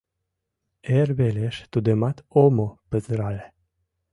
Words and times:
Эр 0.99 1.09
велеш 1.19 1.55
тудымат 1.71 2.17
омо 2.43 2.67
пызырале. 2.89 3.45